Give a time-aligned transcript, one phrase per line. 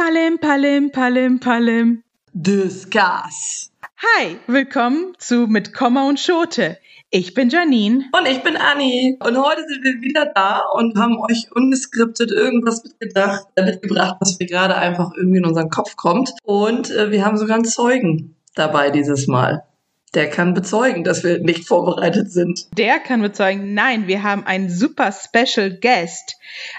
[0.00, 2.04] Palim, Palim, Palim, Palim.
[2.32, 3.72] Discuss.
[3.96, 6.78] Hi, willkommen zu Mit Komma und Schote.
[7.10, 8.04] Ich bin Janine.
[8.16, 9.18] Und ich bin Anni.
[9.18, 14.38] Und heute sind wir wieder da und haben euch ungeskriptet irgendwas mitgedacht, äh, mitgebracht, was
[14.38, 16.30] mir gerade einfach irgendwie in unseren Kopf kommt.
[16.44, 19.64] Und äh, wir haben sogar einen Zeugen dabei dieses Mal.
[20.14, 22.66] Der kann bezeugen, dass wir nicht vorbereitet sind.
[22.76, 26.36] Der kann bezeugen, nein, wir haben einen super Special Guest.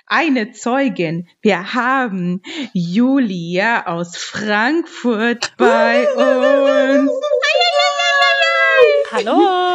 [0.08, 1.28] Eine Zeugin.
[1.42, 2.42] Wir haben
[2.74, 7.12] Julia aus Frankfurt bei uns.
[9.12, 9.69] Hallo.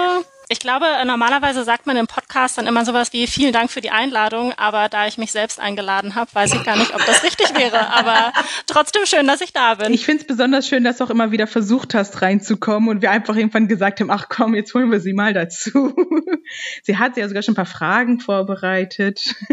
[0.48, 3.90] Ich glaube, normalerweise sagt man im Podcast dann immer sowas wie vielen Dank für die
[3.90, 7.56] Einladung, aber da ich mich selbst eingeladen habe, weiß ich gar nicht, ob das richtig
[7.56, 7.88] wäre.
[7.94, 8.32] Aber
[8.66, 9.94] trotzdem schön, dass ich da bin.
[9.94, 13.10] Ich finde es besonders schön, dass du auch immer wieder versucht hast, reinzukommen und wir
[13.10, 15.94] einfach irgendwann gesagt haben, ach komm, jetzt holen wir sie mal dazu.
[16.82, 19.34] sie hat ja sogar schon ein paar Fragen vorbereitet.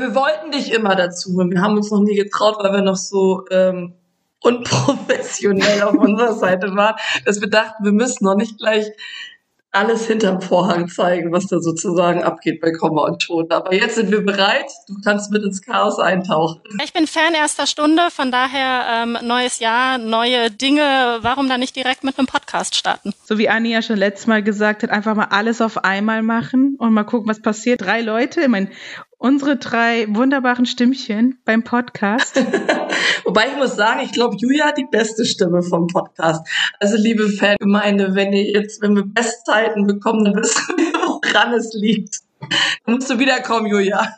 [0.00, 2.94] Wir wollten dich immer dazu und wir haben uns noch nie getraut, weil wir noch
[2.94, 3.94] so ähm,
[4.40, 8.86] unprofessionell auf unserer Seite waren, dass wir dachten, wir müssen noch nicht gleich
[9.70, 13.52] alles hinterm Vorhang zeigen, was da sozusagen abgeht bei Komma und Tod.
[13.52, 14.70] Aber jetzt sind wir bereit.
[14.86, 16.62] Du kannst mit ins Chaos eintauchen.
[16.82, 21.18] Ich bin Fan erster Stunde, von daher ähm, neues Jahr, neue Dinge.
[21.20, 23.12] Warum dann nicht direkt mit einem Podcast starten?
[23.24, 26.76] So wie Anni ja schon letztes Mal gesagt hat, einfach mal alles auf einmal machen
[26.78, 27.82] und mal gucken, was passiert.
[27.82, 28.70] Drei Leute, ich meine,
[29.18, 32.36] unsere drei wunderbaren Stimmchen beim Podcast.
[33.24, 36.46] Worbei ich muss sagen, ich glaube, Julia hat die beste Stimme vom Podcast.
[36.80, 41.74] Also liebe Fangemeinde, wenn ihr jetzt, wenn wir Bestzeiten bekommen, dann wissen wir, woran es
[41.74, 42.20] liegt.
[42.84, 44.14] Dann musst du wiederkommen, Julia.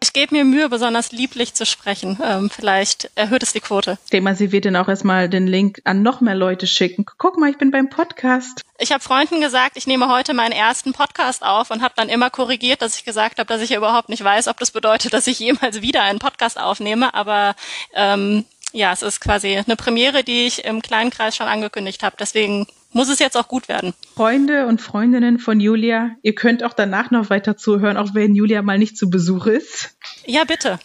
[0.00, 2.18] Ich gebe mir Mühe, besonders lieblich zu sprechen.
[2.24, 3.98] Ähm, vielleicht erhöht es die Quote.
[4.04, 7.04] Ich denke mal, sie wird dann auch erstmal den Link an noch mehr Leute schicken.
[7.18, 8.62] Guck mal, ich bin beim Podcast.
[8.78, 12.30] Ich habe Freunden gesagt, ich nehme heute meinen ersten Podcast auf und habe dann immer
[12.30, 15.26] korrigiert, dass ich gesagt habe, dass ich ja überhaupt nicht weiß, ob das bedeutet, dass
[15.26, 17.12] ich jemals wieder einen Podcast aufnehme.
[17.14, 17.54] Aber
[17.94, 22.16] ähm, ja, es ist quasi eine Premiere, die ich im kleinen Kreis schon angekündigt habe.
[22.18, 23.94] Deswegen muss es jetzt auch gut werden.
[24.14, 28.62] Freunde und Freundinnen von Julia, ihr könnt auch danach noch weiter zuhören, auch wenn Julia
[28.62, 29.96] mal nicht zu Besuch ist.
[30.26, 30.78] Ja, bitte.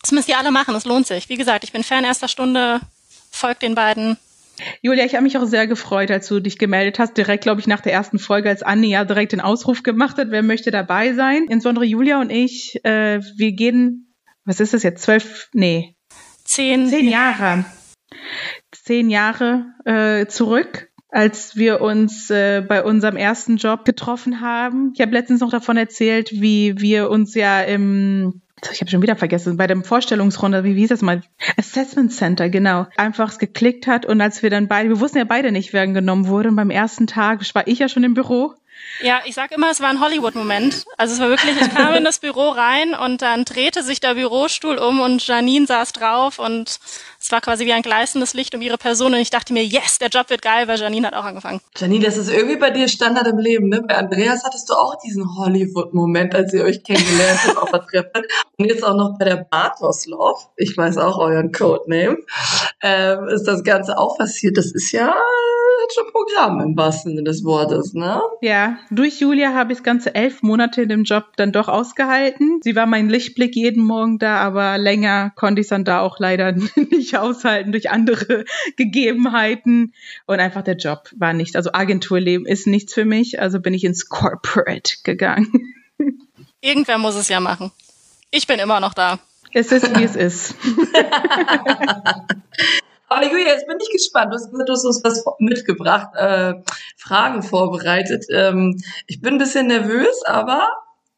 [0.00, 1.28] Das müsst ihr alle machen, es lohnt sich.
[1.28, 2.80] Wie gesagt, ich bin Fan erster Stunde,
[3.30, 4.18] folgt den beiden.
[4.82, 7.16] Julia, ich habe mich auch sehr gefreut, als du dich gemeldet hast.
[7.16, 10.30] Direkt, glaube ich, nach der ersten Folge, als Anni ja direkt den Ausruf gemacht hat,
[10.30, 11.46] wer möchte dabei sein.
[11.48, 14.14] Insbesondere Julia und ich, äh, wir gehen,
[14.44, 15.96] was ist das jetzt, zwölf, nee.
[16.44, 16.88] Zehn.
[16.88, 17.64] Zehn Jahre.
[18.70, 24.92] Zehn Jahre äh, zurück als wir uns äh, bei unserem ersten Job getroffen haben.
[24.94, 28.40] Ich habe letztens noch davon erzählt, wie wir uns ja im
[28.72, 31.20] ich habe schon wieder vergessen, bei dem Vorstellungsrunde, wie hieß das mal?
[31.58, 32.86] Assessment Center, genau.
[32.96, 36.28] Einfach geklickt hat und als wir dann beide, wir wussten ja beide nicht, wer genommen
[36.28, 38.54] wurde und beim ersten Tag war ich ja schon im Büro
[39.02, 40.84] ja, ich sag immer, es war ein Hollywood-Moment.
[40.96, 44.14] Also es war wirklich, ich kam in das Büro rein und dann drehte sich der
[44.14, 46.78] Bürostuhl um und Janine saß drauf und
[47.20, 49.98] es war quasi wie ein gleißendes Licht um ihre Person und ich dachte mir, yes,
[49.98, 51.60] der Job wird geil, weil Janine hat auch angefangen.
[51.76, 53.82] Janine, das ist irgendwie bei dir Standard im Leben, ne?
[53.82, 58.22] Bei Andreas hattest du auch diesen Hollywood-Moment, als ihr euch kennengelernt habt auf der Treppe.
[58.58, 62.18] Und jetzt auch noch bei der Bartos Love, ich weiß auch euren Codename,
[62.82, 64.56] ähm, ist das Ganze auch passiert.
[64.56, 65.14] Das ist ja
[65.94, 68.20] schon Programm im wahrsten Sinne des Wortes, ne?
[68.40, 72.60] Ja, durch Julia habe ich das ganze elf Monate in dem Job dann doch ausgehalten.
[72.62, 76.18] Sie war mein Lichtblick jeden Morgen da, aber länger konnte ich es dann da auch
[76.18, 76.52] leider
[76.90, 78.44] nicht aushalten durch andere
[78.76, 79.94] Gegebenheiten.
[80.26, 83.84] Und einfach der Job war nicht, also Agenturleben ist nichts für mich, also bin ich
[83.84, 85.74] ins Corporate gegangen.
[86.60, 87.72] Irgendwer muss es ja machen.
[88.30, 89.18] Ich bin immer noch da.
[89.52, 90.54] Es ist, wie es ist.
[93.08, 94.32] Aber Julia, jetzt bin ich gespannt.
[94.32, 96.54] Du hast, du hast uns was mitgebracht, äh,
[96.96, 98.24] Fragen vorbereitet.
[98.30, 100.68] Ähm, ich bin ein bisschen nervös, aber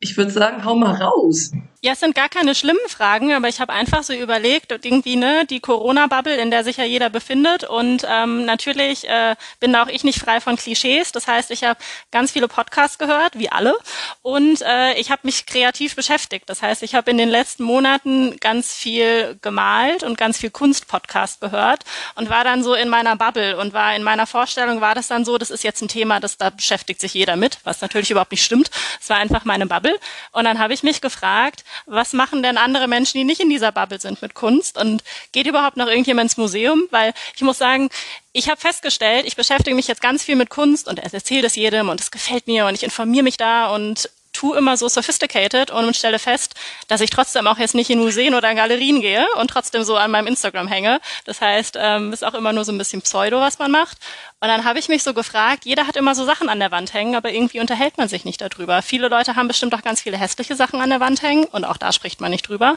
[0.00, 1.52] ich würde sagen, hau mal raus.
[1.86, 5.46] Ja, es sind gar keine schlimmen Fragen, aber ich habe einfach so überlegt, irgendwie ne,
[5.46, 7.62] die Corona-Bubble, in der sich ja jeder befindet.
[7.62, 11.12] Und ähm, natürlich äh, bin auch ich nicht frei von Klischees.
[11.12, 11.78] Das heißt, ich habe
[12.10, 13.78] ganz viele Podcasts gehört, wie alle.
[14.22, 16.50] Und äh, ich habe mich kreativ beschäftigt.
[16.50, 21.40] Das heißt, ich habe in den letzten Monaten ganz viel gemalt und ganz viel Kunstpodcast
[21.40, 21.84] gehört
[22.16, 25.24] und war dann so in meiner Bubble und war in meiner Vorstellung war das dann
[25.24, 28.32] so, das ist jetzt ein Thema, das da beschäftigt sich jeder mit, was natürlich überhaupt
[28.32, 28.72] nicht stimmt.
[29.00, 29.96] Es war einfach meine Bubble.
[30.32, 33.72] Und dann habe ich mich gefragt, was machen denn andere Menschen, die nicht in dieser
[33.72, 34.78] Bubble sind mit Kunst?
[34.78, 36.84] Und geht überhaupt noch irgendjemand ins Museum?
[36.90, 37.90] Weil ich muss sagen,
[38.32, 41.88] ich habe festgestellt, ich beschäftige mich jetzt ganz viel mit Kunst und erzähle es jedem
[41.88, 45.96] und es gefällt mir und ich informiere mich da und tue immer so sophisticated und
[45.96, 46.54] stelle fest,
[46.88, 49.96] dass ich trotzdem auch jetzt nicht in Museen oder in Galerien gehe und trotzdem so
[49.96, 51.00] an meinem Instagram hänge.
[51.24, 53.98] Das heißt, ähm, ist auch immer nur so ein bisschen Pseudo, was man macht.
[54.40, 56.92] Und dann habe ich mich so gefragt, jeder hat immer so Sachen an der Wand
[56.92, 58.82] hängen, aber irgendwie unterhält man sich nicht darüber.
[58.82, 61.78] Viele Leute haben bestimmt auch ganz viele hässliche Sachen an der Wand hängen und auch
[61.78, 62.76] da spricht man nicht drüber.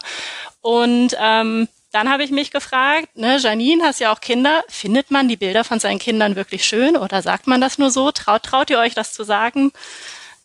[0.62, 5.28] Und ähm, dann habe ich mich gefragt, ne, Janine, hast ja auch Kinder, findet man
[5.28, 8.12] die Bilder von seinen Kindern wirklich schön oder sagt man das nur so?
[8.12, 9.72] Traut, traut ihr euch das zu sagen?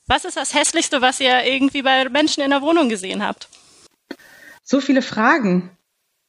[0.06, 3.48] Was ist das Hässlichste, was ihr irgendwie bei Menschen in der Wohnung gesehen habt?
[4.62, 5.70] So viele Fragen.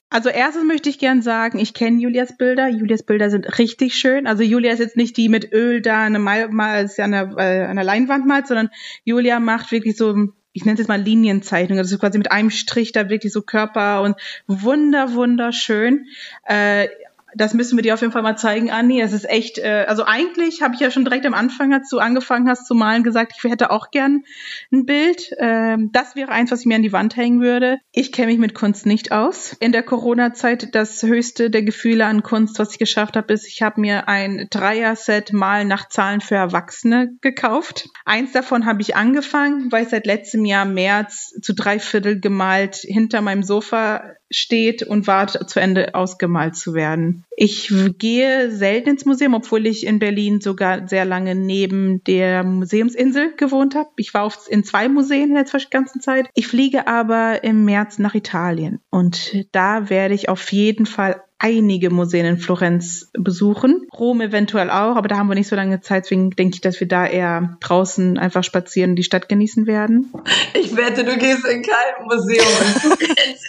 [0.10, 2.70] Also erstens möchte ich gern sagen, ich kenne Julias Bilder.
[2.70, 4.28] Julias Bilder sind richtig schön.
[4.28, 7.66] Also Julia ist jetzt nicht die mit Öl da eine mal, mal an der, äh,
[7.66, 8.70] an der Leinwand malt, sondern
[9.04, 10.16] Julia macht wirklich so,
[10.54, 14.04] ich nenne es jetzt mal Linienzeichnung, also quasi mit einem Strich da wirklich so Körper
[14.04, 14.16] und
[14.48, 16.06] wunder, wunderschön.
[16.46, 16.88] Äh,
[17.36, 19.02] das müssen wir dir auf jeden Fall mal zeigen, Anni.
[19.02, 22.00] Es ist echt, äh, also eigentlich habe ich ja schon direkt am Anfang, als du
[22.00, 24.24] angefangen hast zu malen, gesagt, ich hätte auch gern
[24.72, 25.32] ein Bild.
[25.40, 27.80] Ähm, das wäre eins, was ich mir an die Wand hängen würde.
[27.92, 29.56] Ich kenne mich mit Kunst nicht aus.
[29.60, 33.62] In der Corona-Zeit das höchste der Gefühle an Kunst, was ich geschafft habe, ist, ich
[33.62, 37.90] habe mir ein Dreier-Set Malen nach Zahlen für Erwachsene gekauft.
[38.06, 42.78] Eins davon habe ich angefangen, weil ich seit letztem Jahr März zu drei Viertel gemalt
[42.78, 47.24] hinter meinem Sofa steht und wart zu Ende ausgemalt zu werden.
[47.38, 53.36] Ich gehe selten ins Museum, obwohl ich in Berlin sogar sehr lange neben der Museumsinsel
[53.38, 53.90] gewohnt habe.
[53.96, 56.28] Ich war oft in zwei Museen in der ganzen Zeit.
[56.34, 61.90] Ich fliege aber im März nach Italien und da werde ich auf jeden Fall einige
[61.90, 63.88] Museen in Florenz besuchen.
[63.94, 66.80] Rom eventuell auch, aber da haben wir nicht so lange Zeit, deswegen denke ich, dass
[66.80, 70.14] wir da eher draußen einfach spazieren und die Stadt genießen werden.
[70.54, 72.46] Ich wette, du gehst in kein Museum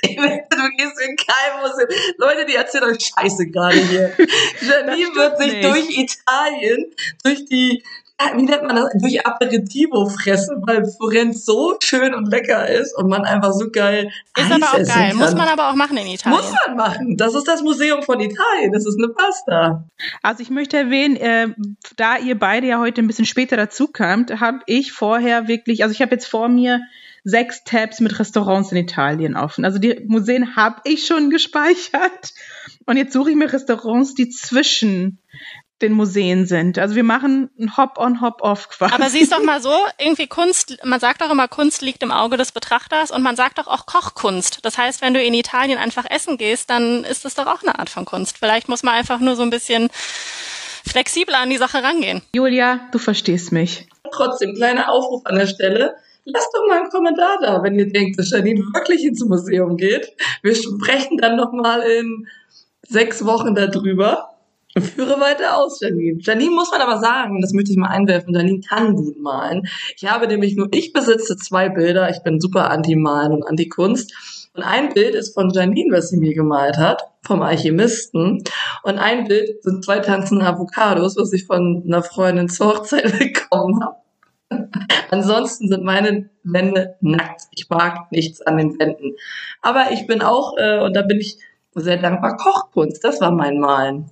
[0.02, 1.88] ich wette, du gehst in kein Museum.
[2.18, 4.12] Leute, die erzählen euch Scheiße gerade hier.
[4.60, 5.64] Janine wird sich nicht.
[5.64, 6.86] durch Italien,
[7.22, 7.82] durch die
[8.34, 13.08] wie nennt man das, durch Aperitivo fressen, weil Florenz so schön und lecker ist und
[13.08, 15.16] man einfach so geil Ist Eis aber auch geil, kann.
[15.18, 16.40] muss man aber auch machen in Italien.
[16.40, 19.84] Muss man machen, das ist das Museum von Italien, das ist eine Pasta.
[20.22, 21.48] Also ich möchte erwähnen, äh,
[21.96, 25.92] da ihr beide ja heute ein bisschen später dazu kamt, habe ich vorher wirklich, also
[25.92, 26.80] ich habe jetzt vor mir
[27.22, 29.64] sechs Tabs mit Restaurants in Italien offen.
[29.64, 32.32] Also die Museen habe ich schon gespeichert.
[32.86, 35.19] Und jetzt suche ich mir Restaurants, die zwischen
[35.82, 36.78] den Museen sind.
[36.78, 38.94] Also wir machen ein Hop-on, Hop-off quasi.
[38.94, 42.37] Aber siehst doch mal so, irgendwie Kunst, man sagt doch immer, Kunst liegt im Auge
[42.37, 44.64] des Betrachters und man sagt doch auch Kochkunst.
[44.64, 47.78] Das heißt, wenn du in Italien einfach essen gehst, dann ist das doch auch eine
[47.78, 48.38] Art von Kunst.
[48.38, 49.90] Vielleicht muss man einfach nur so ein bisschen
[50.87, 52.22] flexibler an die Sache rangehen.
[52.34, 53.87] Julia, du verstehst mich.
[54.12, 55.96] Trotzdem, kleiner Aufruf an der Stelle.
[56.25, 60.12] Lasst doch mal einen Kommentar da, wenn ihr denkt, dass Janine wirklich ins Museum geht.
[60.43, 62.26] Wir sprechen dann noch mal in
[62.82, 64.35] sechs Wochen darüber
[64.81, 66.19] Führe weiter aus, Janine.
[66.20, 69.67] Janine muss man aber sagen, das möchte ich mal einwerfen, Janine kann gut malen.
[69.96, 72.11] Ich habe nämlich nur, ich besitze zwei Bilder.
[72.11, 74.12] Ich bin super anti-Malen und anti-Kunst.
[74.55, 78.43] Und ein Bild ist von Janine, was sie mir gemalt hat, vom Alchemisten.
[78.82, 83.82] Und ein Bild sind zwei tanzende Avocados, was ich von einer Freundin zur Hochzeit bekommen
[83.82, 83.96] habe.
[85.11, 87.43] Ansonsten sind meine Wände nackt.
[87.50, 89.14] Ich mag nichts an den Wänden.
[89.61, 91.38] Aber ich bin auch, äh, und da bin ich
[91.75, 93.05] sehr dankbar, Kochkunst.
[93.05, 94.11] Das war mein Malen.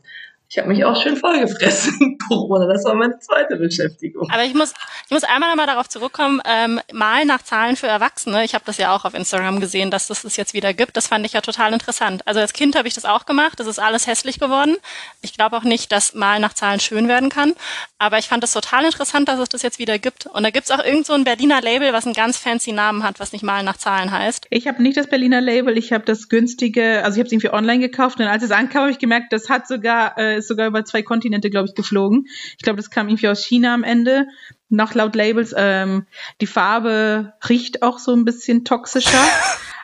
[0.54, 2.72] Ich habe mich auch schön vollgefressen in Corona.
[2.72, 4.30] Das war meine zweite Beschäftigung.
[4.30, 4.72] Aber ich muss,
[5.04, 8.44] ich muss einmal nochmal darauf zurückkommen, ähm, Malen nach Zahlen für Erwachsene.
[8.44, 10.96] Ich habe das ja auch auf Instagram gesehen, dass das das jetzt wieder gibt.
[10.96, 12.24] Das fand ich ja total interessant.
[12.24, 13.58] Also als Kind habe ich das auch gemacht.
[13.58, 14.76] Das ist alles hässlich geworden.
[15.22, 17.54] Ich glaube auch nicht, dass Malen nach Zahlen schön werden kann.
[17.98, 20.26] Aber ich fand es total interessant, dass es das jetzt wieder gibt.
[20.26, 23.02] Und da gibt es auch irgend so ein Berliner Label, was einen ganz fancy Namen
[23.02, 24.46] hat, was nicht Malen nach Zahlen heißt.
[24.50, 25.76] Ich habe nicht das Berliner Label.
[25.76, 28.20] Ich habe das günstige, also ich habe es irgendwie online gekauft.
[28.20, 31.02] Und als es ankam, habe ich gemerkt, das hat sogar äh, ist sogar über zwei
[31.02, 32.26] Kontinente, glaube ich, geflogen.
[32.56, 34.26] Ich glaube, das kam irgendwie aus China am Ende.
[34.68, 35.54] Noch laut Labels.
[35.56, 36.06] Ähm,
[36.40, 39.24] die Farbe riecht auch so ein bisschen toxischer.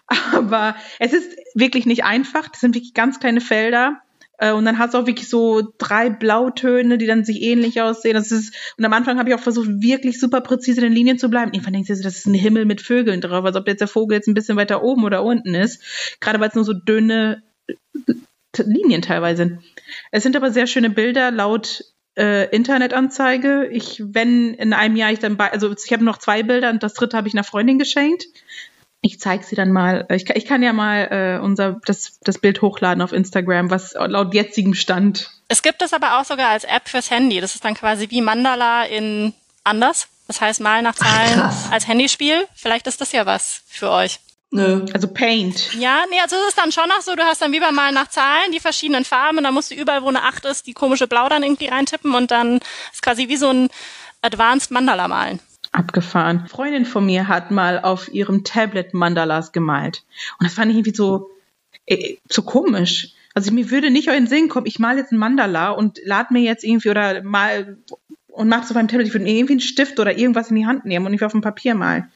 [0.32, 2.48] Aber es ist wirklich nicht einfach.
[2.48, 4.00] Das sind wirklich ganz kleine Felder.
[4.38, 8.14] Äh, und dann hast du auch wirklich so drei Blautöne, die dann sich ähnlich aussehen.
[8.14, 11.18] Das ist, und am Anfang habe ich auch versucht, wirklich super präzise in den Linien
[11.18, 11.52] zu bleiben.
[11.52, 14.16] Irgendwann denkst du, das ist ein Himmel mit Vögeln drauf, als ob jetzt der Vogel
[14.16, 15.82] jetzt ein bisschen weiter oben oder unten ist.
[16.20, 17.42] Gerade weil es nur so dünne
[18.56, 19.62] Linien teilweise sind.
[20.10, 21.84] Es sind aber sehr schöne Bilder laut
[22.16, 23.68] äh, Internetanzeige.
[23.70, 26.82] Ich, wenn in einem Jahr ich dann bei, also ich habe noch zwei Bilder und
[26.82, 28.26] das dritte habe ich einer Freundin geschenkt.
[29.02, 30.06] Ich zeige sie dann mal.
[30.10, 34.34] Ich, ich kann ja mal äh, unser das, das Bild hochladen auf Instagram, was laut
[34.34, 35.30] jetzigem Stand.
[35.48, 37.40] Es gibt es aber auch sogar als App fürs Handy.
[37.40, 39.32] Das ist dann quasi wie Mandala in
[39.64, 40.08] anders.
[40.26, 42.46] Das heißt mal nach Zahlen Ach, als Handyspiel.
[42.54, 44.20] Vielleicht ist das ja was für euch.
[44.52, 44.84] Nö.
[44.92, 45.74] Also Paint.
[45.74, 47.94] Ja, nee, also es ist dann schon noch so, du hast dann wie beim Malen
[47.94, 50.72] nach Zahlen die verschiedenen Farben und dann musst du überall, wo eine 8 ist, die
[50.72, 52.60] komische Blau dann irgendwie reintippen und dann
[52.92, 53.68] ist quasi wie so ein
[54.22, 55.38] Advanced Mandala malen.
[55.72, 56.40] Abgefahren.
[56.40, 60.02] Eine Freundin von mir hat mal auf ihrem Tablet Mandalas gemalt.
[60.38, 61.30] Und das fand ich irgendwie so,
[61.86, 63.14] äh, so komisch.
[63.34, 66.40] Also mir würde nicht euren Sinn kommen, ich male jetzt ein Mandala und lad mir
[66.40, 67.78] jetzt irgendwie oder mal
[68.32, 69.06] und mach es auf meinem Tablet.
[69.06, 71.40] Ich würde irgendwie einen Stift oder irgendwas in die Hand nehmen und nicht auf dem
[71.40, 72.10] Papier malen.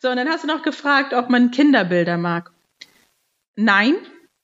[0.00, 2.52] So, und dann hast du noch gefragt, ob man Kinderbilder mag.
[3.56, 3.94] Nein,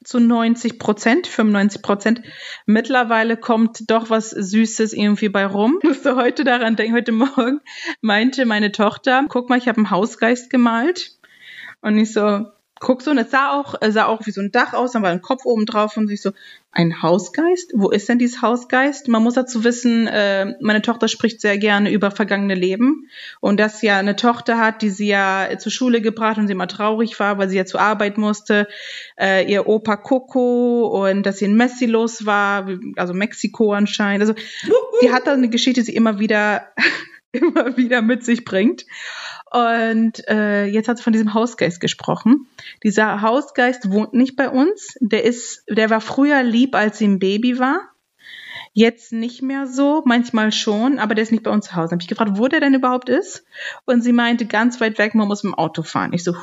[0.04, 2.22] zu 90 Prozent, 95 Prozent.
[2.66, 5.78] Mittlerweile kommt doch was Süßes irgendwie bei rum.
[5.82, 7.60] Ich musste heute daran denken, heute Morgen
[8.00, 11.12] meinte meine Tochter, guck mal, ich habe einen Hausgeist gemalt.
[11.80, 12.46] Und ich so,
[12.82, 15.10] guck so, und es sah auch, sah auch wie so ein Dach aus, dann war
[15.10, 16.32] ein Kopf oben drauf und sich so,
[16.74, 17.72] ein Hausgeist?
[17.74, 19.06] Wo ist denn dieses Hausgeist?
[19.08, 23.10] Man muss dazu wissen, äh, meine Tochter spricht sehr gerne über vergangene Leben
[23.40, 26.54] und dass sie ja eine Tochter hat, die sie ja zur Schule gebracht und sie
[26.54, 28.68] immer traurig war, weil sie ja zur Arbeit musste,
[29.20, 34.22] äh, ihr Opa Coco und dass sie in Messi los war, also Mexiko anscheinend.
[34.22, 34.34] Also
[35.02, 36.72] die hat da eine Geschichte, die sie immer wieder
[37.40, 38.86] immer wieder mit sich bringt.
[39.50, 42.46] Und äh, jetzt hat sie von diesem Hausgeist gesprochen.
[42.82, 44.96] Dieser Hausgeist wohnt nicht bei uns.
[45.00, 47.80] Der ist, der war früher lieb, als sie ein Baby war.
[48.74, 51.92] Jetzt nicht mehr so, manchmal schon, aber der ist nicht bei uns zu Hause.
[51.92, 53.44] Habe ich gefragt, wo der denn überhaupt ist?
[53.84, 56.14] Und sie meinte, ganz weit weg, man muss mit dem Auto fahren.
[56.14, 56.34] Ich so,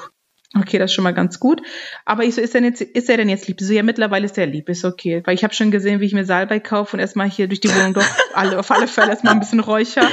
[0.56, 1.64] okay, das ist schon mal ganz gut.
[2.06, 3.60] Aber ich so, ist er, jetzt, ist er denn jetzt lieb?
[3.60, 5.24] So, ja, mittlerweile ist er lieb, ist okay.
[5.26, 7.74] Weil ich habe schon gesehen, wie ich mir Salbei kaufe und erstmal hier durch die
[7.74, 10.08] Wohnung doch alle, auf alle Fälle erstmal ein bisschen räucher.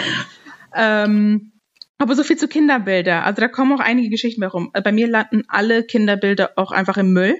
[0.76, 1.52] Ähm,
[1.98, 3.24] aber so viel zu Kinderbilder.
[3.24, 4.70] Also da kommen auch einige Geschichten bei rum.
[4.72, 7.36] Bei mir landen alle Kinderbilder auch einfach im Müll.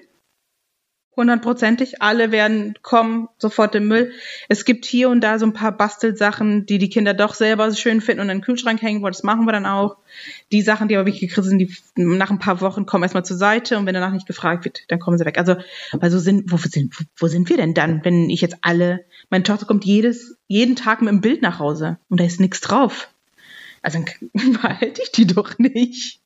[1.14, 2.02] Hundertprozentig.
[2.02, 4.12] Alle werden kommen sofort im Müll.
[4.50, 8.02] Es gibt hier und da so ein paar Bastelsachen, die die Kinder doch selber schön
[8.02, 9.14] finden und in den Kühlschrank hängen wollen.
[9.14, 9.96] Das machen wir dann auch.
[10.52, 13.38] Die Sachen, die aber wirklich gekriegt sind, die nach ein paar Wochen kommen erstmal zur
[13.38, 15.38] Seite und wenn danach nicht gefragt wird, dann kommen sie weg.
[15.38, 15.56] Also,
[15.92, 19.00] weil so sind, wo sind, wo sind wir denn dann, wenn ich jetzt alle,
[19.30, 22.60] meine Tochter kommt jedes, jeden Tag mit einem Bild nach Hause und da ist nichts
[22.60, 23.08] drauf.
[23.86, 26.20] Also dann behalte ich die doch nicht.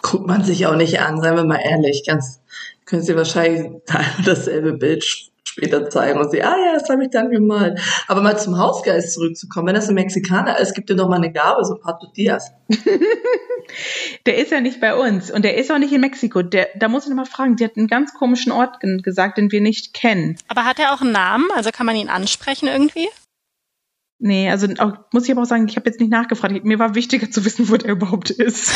[0.00, 2.04] Guckt man sich auch nicht an, seien wir mal ehrlich.
[2.06, 2.40] Ganz,
[2.84, 3.82] können Sie wahrscheinlich
[4.24, 5.04] dasselbe Bild
[5.42, 7.80] später zeigen und sie, ah ja, das habe ich dann gemalt.
[8.06, 11.32] Aber mal zum Hausgeist zurückzukommen, wenn das ein Mexikaner ist, gibt dir doch mal eine
[11.32, 12.52] Gabe, so Pato Diaz.
[14.26, 16.42] der ist ja nicht bei uns und der ist auch nicht in Mexiko.
[16.42, 19.50] Der, da muss ich noch mal fragen, die hat einen ganz komischen Ort gesagt, den
[19.50, 20.38] wir nicht kennen.
[20.46, 21.48] Aber hat er auch einen Namen?
[21.56, 23.08] Also kann man ihn ansprechen irgendwie?
[24.22, 26.62] Nee, also auch, muss ich aber auch sagen, ich habe jetzt nicht nachgefragt.
[26.62, 28.70] Mir war wichtiger zu wissen, wo der überhaupt ist.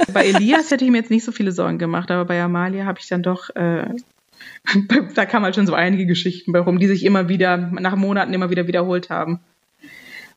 [0.14, 3.00] bei Elias hätte ich mir jetzt nicht so viele Sorgen gemacht, aber bei Amalia habe
[3.00, 3.88] ich dann doch, äh,
[5.14, 8.32] da kamen halt schon so einige Geschichten bei rum, die sich immer wieder, nach Monaten
[8.32, 9.40] immer wieder wiederholt haben.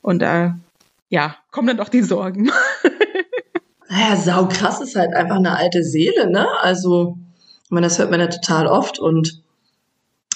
[0.01, 0.51] Und da, äh,
[1.09, 2.51] ja, kommen dann doch die Sorgen.
[3.87, 6.47] naja, sau krass ist halt einfach eine alte Seele, ne?
[6.61, 7.19] Also,
[7.65, 9.43] ich meine, das hört man ja total oft und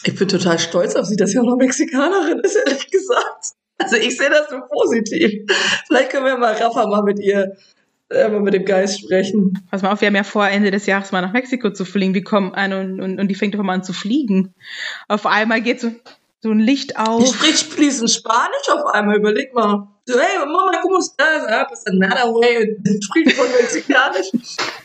[0.03, 3.55] ich bin total stolz auf sie, dass sie auch noch Mexikanerin ist, ehrlich gesagt.
[3.77, 5.51] Also ich sehe das so positiv.
[5.87, 7.55] Vielleicht können wir mal Rafa mal mit ihr
[8.09, 9.61] äh, mal mit dem Geist sprechen.
[9.69, 12.13] Pass mal auf, wir haben ja vor, Ende des Jahres mal nach Mexiko zu fliegen.
[12.13, 14.53] Die kommen an und, und, und die fängt auf einmal an zu fliegen.
[15.07, 15.91] Auf einmal geht so,
[16.47, 17.23] so ein Licht auf.
[17.23, 19.87] Die spricht fließend Spanisch auf einmal, überleg mal.
[20.05, 21.43] So, hey, Mama, ¿cómo estás?
[21.49, 22.77] Ah, pues nada, güey.
[23.01, 24.27] Spricht von Mexikanisch.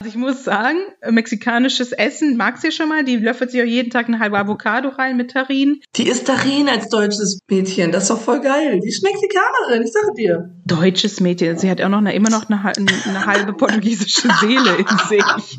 [0.00, 0.78] Also ich muss sagen,
[1.09, 3.04] mexikanisches Essen mag sie schon mal.
[3.04, 5.81] Die löffelt sich auch jeden Tag eine halbe Avocado rein mit Tarin.
[5.95, 7.92] Die ist Tarin als deutsches Mädchen.
[7.92, 8.81] Das ist doch voll geil.
[8.83, 10.50] Die ist Mexikanerin, ich sag dir.
[10.66, 11.57] Deutsches Mädchen.
[11.57, 15.57] Sie hat auch noch eine, immer noch eine, eine halbe portugiesische Seele in sich.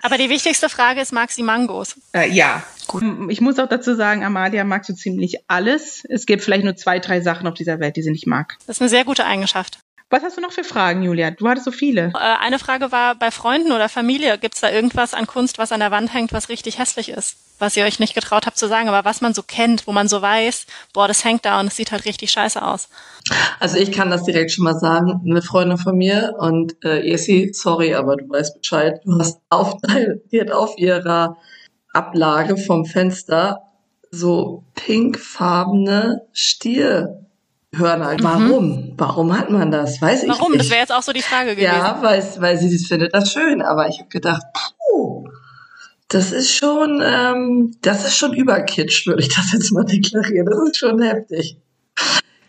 [0.00, 1.96] Aber die wichtigste Frage ist, mag sie Mangos?
[2.12, 2.62] Äh, ja.
[2.86, 3.02] Gut.
[3.28, 6.04] Ich muss auch dazu sagen, Amalia mag so ziemlich alles.
[6.08, 8.56] Es gibt vielleicht nur zwei, drei Sachen auf dieser Welt, die sie nicht mag.
[8.66, 9.78] Das ist eine sehr gute Eigenschaft.
[10.12, 11.30] Was hast du noch für Fragen, Julia?
[11.30, 12.12] Du hattest so viele.
[12.14, 15.72] Äh, eine Frage war, bei Freunden oder Familie, gibt es da irgendwas an Kunst, was
[15.72, 17.36] an der Wand hängt, was richtig hässlich ist?
[17.58, 20.08] Was ihr euch nicht getraut habt zu sagen, aber was man so kennt, wo man
[20.08, 22.90] so weiß, boah, das hängt da und es sieht halt richtig scheiße aus.
[23.58, 25.22] Also ich kann das direkt schon mal sagen.
[25.24, 29.76] Eine Freundin von mir und äh, Esi, sorry, aber du weißt Bescheid, du hast auf,
[30.30, 31.38] die hat auf ihrer
[31.92, 33.62] Ablage vom Fenster
[34.10, 37.26] so pinkfarbene Stier
[37.74, 38.12] Hörner.
[38.12, 38.22] Mhm.
[38.22, 38.94] Warum?
[38.98, 40.00] Warum hat man das?
[40.00, 40.12] Weiß Warum?
[40.20, 40.40] ich nicht.
[40.40, 40.58] Warum?
[40.58, 41.72] Das wäre jetzt auch so die Frage gewesen.
[41.72, 43.62] Ja, weil, weil sie findet das schön.
[43.62, 45.26] Aber ich habe gedacht, puh,
[46.08, 50.46] das ist schon, ähm, das ist schon überkitsch, würde ich das jetzt mal deklarieren.
[50.46, 51.56] Das ist schon heftig.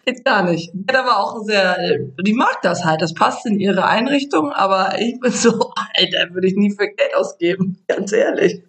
[0.05, 0.71] Jetzt gar nicht.
[0.73, 1.77] Die hat aber auch sehr,
[2.21, 3.01] die mag das halt.
[3.01, 4.51] Das passt in ihre Einrichtung.
[4.51, 7.77] Aber ich bin so, Alter, würde ich nie für Geld ausgeben.
[7.87, 8.61] Ganz ehrlich.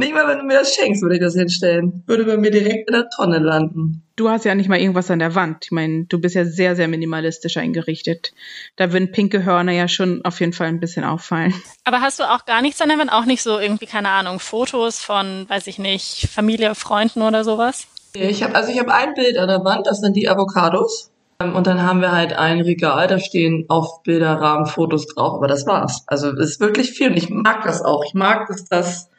[0.00, 2.02] Nicht mal, wenn du mir das schenkst, würde ich das hinstellen.
[2.06, 4.02] Würde bei mir direkt in der Tonne landen.
[4.16, 5.66] Du hast ja nicht mal irgendwas an der Wand.
[5.66, 8.32] Ich meine, du bist ja sehr, sehr minimalistisch eingerichtet.
[8.76, 11.52] Da würden pinke Hörner ja schon auf jeden Fall ein bisschen auffallen.
[11.84, 13.12] Aber hast du auch gar nichts an der Wand?
[13.12, 17.86] Auch nicht so irgendwie, keine Ahnung, Fotos von, weiß ich nicht, Familie, Freunden oder sowas?
[18.14, 21.10] Ich habe also ich habe ein Bild an der Wand, das sind die Avocados.
[21.40, 25.46] Ähm, und dann haben wir halt ein Regal, da stehen auf Bilderrahmen Fotos drauf, aber
[25.46, 26.04] das war's.
[26.06, 28.02] Also es ist wirklich viel und ich mag das auch.
[28.06, 29.10] Ich mag, dass das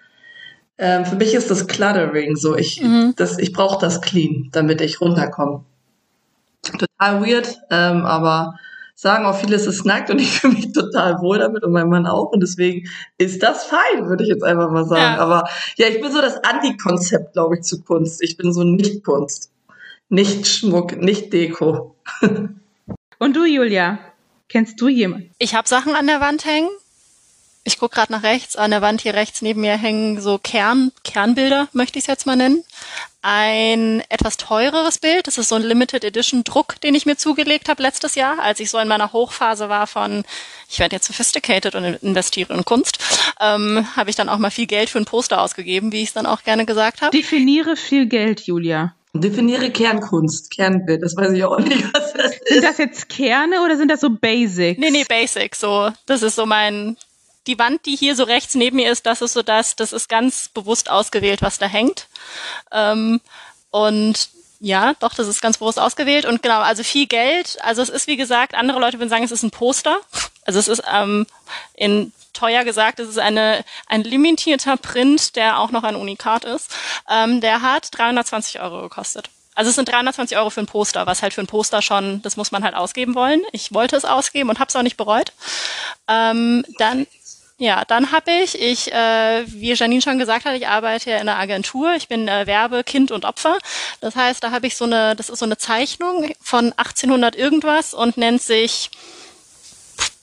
[0.82, 2.58] ähm, für mich ist das Cluttering so.
[2.58, 3.14] Ich, mhm.
[3.38, 5.64] ich brauche das clean, damit ich runterkomme.
[6.64, 8.56] Total weird, ähm, aber
[8.96, 11.88] sagen auch viele, es ist nackt und ich fühle mich total wohl damit und mein
[11.88, 12.32] Mann auch.
[12.32, 15.18] Und deswegen ist das fein, würde ich jetzt einfach mal sagen.
[15.18, 15.20] Ja.
[15.20, 15.48] Aber
[15.78, 18.24] ja, ich bin so das Antikonzept, glaube ich, zu Kunst.
[18.24, 19.52] Ich bin so nicht Kunst.
[20.10, 21.96] Nicht Schmuck, nicht Deko.
[23.20, 24.00] und du, Julia?
[24.50, 25.30] Kennst du jemanden?
[25.38, 26.70] Ich habe Sachen an der Wand hängen.
[27.63, 28.56] Ich gucke gerade nach rechts.
[28.56, 32.25] An der Wand hier rechts neben mir hängen so Kern, Kernbilder, möchte ich es jetzt
[32.25, 32.63] mal nennen.
[33.22, 35.27] Ein etwas teureres Bild.
[35.27, 38.60] Das ist so ein Limited Edition Druck, den ich mir zugelegt habe letztes Jahr, als
[38.60, 40.24] ich so in meiner Hochphase war von,
[40.70, 42.98] ich werde jetzt sophisticated und investiere in Kunst,
[43.39, 46.13] ähm, habe ich dann auch mal viel Geld für ein Poster ausgegeben, wie ich es
[46.13, 47.15] dann auch gerne gesagt habe.
[47.15, 48.96] Definiere viel Geld, Julia.
[49.13, 52.48] Definiere Kernkunst, Kernbild, das weiß ich auch nicht, was das ist.
[52.48, 54.80] Sind das jetzt Kerne oder sind das so Basics?
[54.80, 55.91] Nee, nee, Basics, so.
[56.06, 56.96] Das ist so mein,
[57.48, 60.10] die Wand, die hier so rechts neben mir ist, das ist so das, das ist
[60.10, 62.07] ganz bewusst ausgewählt, was da hängt.
[62.71, 63.21] Ähm,
[63.71, 64.29] und
[64.60, 67.57] ja, doch, das ist ganz bewusst ausgewählt und genau, also viel Geld.
[67.62, 70.00] Also es ist wie gesagt, andere Leute würden sagen, es ist ein Poster.
[70.45, 71.25] Also es ist ähm,
[71.74, 76.71] in teuer gesagt, es ist eine, ein limitierter Print, der auch noch ein Unikat ist.
[77.10, 79.29] Ähm, der hat 320 Euro gekostet.
[79.53, 82.38] Also es sind 320 Euro für ein Poster, was halt für ein Poster schon, das
[82.38, 83.41] muss man halt ausgeben wollen.
[83.51, 85.33] Ich wollte es ausgeben und habe es auch nicht bereut.
[86.07, 87.05] Ähm, dann
[87.62, 91.30] ja, dann habe ich, ich, äh, wie Janine schon gesagt hat, ich arbeite ja in
[91.30, 91.94] einer Agentur.
[91.94, 93.56] Ich bin äh, Werbe, Kind und Opfer.
[94.00, 97.94] Das heißt, da habe ich so eine, das ist so eine Zeichnung von 1800 irgendwas
[97.94, 98.89] und nennt sich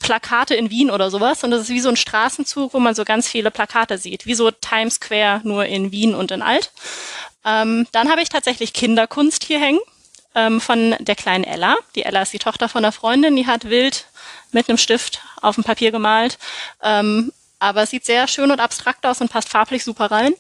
[0.01, 1.45] Plakate in Wien oder sowas.
[1.45, 4.27] Und das ist wie so ein Straßenzug, wo man so ganz viele Plakate sieht.
[4.27, 6.73] Wie so Times Square, nur in Wien und in Alt.
[7.45, 9.79] Ähm, dann habe ich tatsächlich Kinderkunst hier hängen
[10.39, 11.77] ähm, von der kleinen Ella.
[11.97, 14.07] Die Ella ist die Tochter von einer Freundin, die hat wild
[14.53, 16.39] mit einem Stift auf dem Papier gemalt.
[16.83, 20.33] Ähm, aber es sieht sehr schön und abstrakt aus und passt farblich super rein.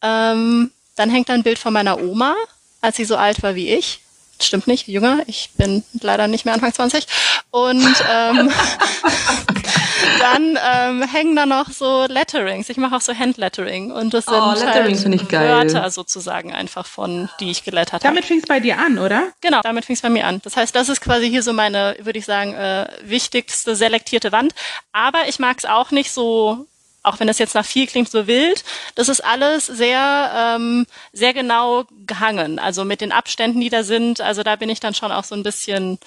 [0.00, 2.34] Ähm, dann hängt da ein Bild von meiner Oma,
[2.80, 4.00] als sie so alt war wie ich
[4.44, 5.20] stimmt nicht, jünger.
[5.26, 7.06] Ich bin leider nicht mehr Anfang 20.
[7.50, 8.50] Und ähm,
[10.18, 12.68] dann ähm, hängen da noch so Letterings.
[12.68, 13.90] Ich mache auch so Handlettering.
[13.90, 18.04] Und das oh, sind halt Wörter sozusagen einfach von, die ich gelettert habe.
[18.04, 19.32] Damit fing es bei dir an, oder?
[19.40, 20.40] Genau, damit fing es bei mir an.
[20.44, 24.54] Das heißt, das ist quasi hier so meine, würde ich sagen, äh, wichtigste selektierte Wand.
[24.92, 26.66] Aber ich mag es auch nicht so
[27.08, 31.34] auch wenn das jetzt nach viel klingt, so wild, das ist alles sehr, ähm, sehr
[31.34, 32.58] genau gehangen.
[32.58, 35.34] Also mit den Abständen, die da sind, also da bin ich dann schon auch so
[35.34, 35.98] ein bisschen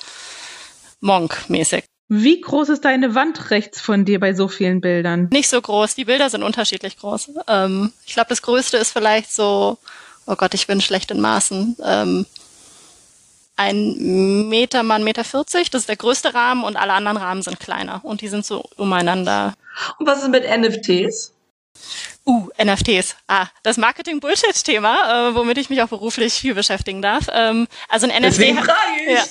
[1.01, 1.83] Monk-mäßig.
[2.13, 5.29] Wie groß ist deine Wand rechts von dir bei so vielen Bildern?
[5.31, 5.95] Nicht so groß.
[5.95, 7.31] Die Bilder sind unterschiedlich groß.
[7.47, 9.77] Ähm, ich glaube, das größte ist vielleicht so,
[10.25, 11.77] oh Gott, ich bin schlecht in Maßen.
[11.83, 12.25] Ähm,
[13.55, 15.69] ein Meter mal ein Meter vierzig.
[15.69, 18.65] Das ist der größte Rahmen und alle anderen Rahmen sind kleiner und die sind so
[18.75, 19.53] umeinander.
[19.99, 21.33] Und was ist mit NFTs?
[22.23, 23.15] Uh, NFTs.
[23.27, 27.27] Ah, das Marketing-Bullshit-Thema, äh, womit ich mich auch beruflich viel beschäftigen darf.
[27.33, 28.37] Ähm, also ein NFT.
[28.37, 28.59] Deswegen
[29.07, 29.13] ich.
[29.13, 29.23] Ja.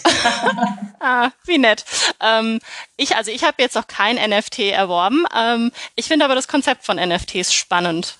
[1.00, 1.84] ah, wie nett.
[2.20, 2.58] Ähm,
[2.96, 5.24] ich, also ich habe jetzt noch kein NFT erworben.
[5.36, 8.16] Ähm, ich finde aber das Konzept von NFTs spannend.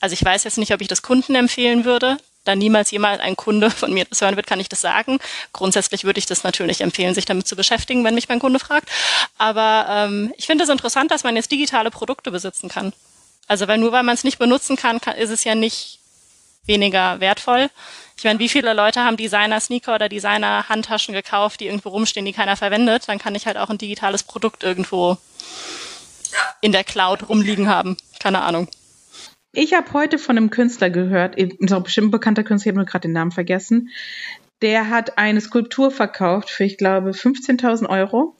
[0.00, 3.36] Also ich weiß jetzt nicht, ob ich das Kunden empfehlen würde da niemals jemals ein
[3.36, 5.18] Kunde von mir das hören wird, kann ich das sagen.
[5.52, 8.88] Grundsätzlich würde ich das natürlich empfehlen, sich damit zu beschäftigen, wenn mich mein Kunde fragt.
[9.38, 12.92] Aber ähm, ich finde es interessant, dass man jetzt digitale Produkte besitzen kann.
[13.48, 15.98] Also weil nur weil man es nicht benutzen kann, kann, ist es ja nicht
[16.64, 17.70] weniger wertvoll.
[18.16, 22.56] Ich meine, wie viele Leute haben Designer-Sneaker oder Designer-Handtaschen gekauft, die irgendwo rumstehen, die keiner
[22.56, 23.08] verwendet?
[23.08, 25.18] Dann kann ich halt auch ein digitales Produkt irgendwo
[26.60, 27.96] in der Cloud rumliegen haben.
[28.20, 28.68] Keine Ahnung.
[29.54, 32.84] Ich habe heute von einem Künstler gehört, ist auch bestimmt ein bekannter Künstler, ich habe
[32.84, 33.90] nur gerade den Namen vergessen.
[34.62, 38.34] Der hat eine Skulptur verkauft für, ich glaube, 15.000 Euro.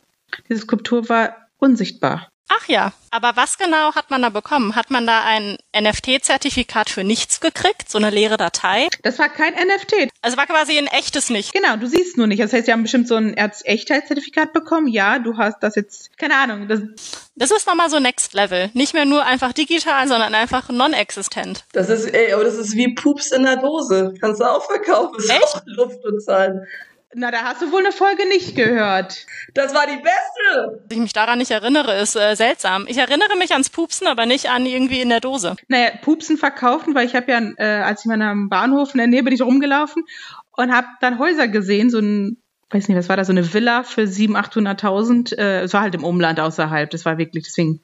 [0.48, 2.31] Diese Skulptur war unsichtbar.
[2.54, 4.74] Ach ja, aber was genau hat man da bekommen?
[4.76, 8.88] Hat man da ein NFT-Zertifikat für nichts gekriegt, so eine leere Datei?
[9.02, 10.10] Das war kein NFT.
[10.20, 11.52] Also war quasi ein echtes nicht.
[11.54, 12.42] Genau, du siehst nur nicht.
[12.42, 14.88] Das heißt, sie haben bestimmt so ein Echtheitszertifikat bekommen.
[14.88, 16.68] Ja, du hast das jetzt, keine Ahnung.
[16.68, 16.80] Das,
[17.36, 18.70] das ist nochmal so Next Level.
[18.74, 21.64] Nicht mehr nur einfach digital, sondern einfach non-existent.
[21.72, 24.14] Das ist, ey, aber das ist wie Pups in der Dose.
[24.20, 25.14] Kannst du auch verkaufen.
[25.16, 25.54] Das Echt?
[25.54, 26.66] Auch Luft und Zahlen.
[27.14, 29.26] Na, da hast du wohl eine Folge nicht gehört.
[29.52, 30.82] Das war die beste.
[30.88, 32.86] Dass ich mich daran nicht erinnere, ist äh, seltsam.
[32.88, 35.56] Ich erinnere mich ans Pupsen, aber nicht an irgendwie in der Dose.
[35.68, 39.08] Naja, Pupsen verkaufen, weil ich habe ja, äh, als ich mal am Bahnhof in der
[39.08, 40.04] Nähe bin ich rumgelaufen
[40.56, 42.38] und habe dann Häuser gesehen, so ein
[42.70, 45.36] weiß nicht, was war da, so eine Villa für 700.000, 800.000.
[45.36, 47.80] Äh, es war halt im Umland außerhalb, das war wirklich deswegen.